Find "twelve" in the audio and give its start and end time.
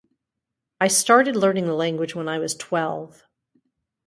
2.55-3.23